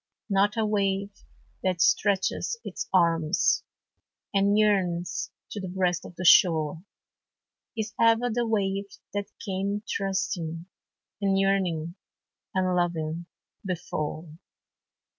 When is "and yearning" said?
11.21-11.93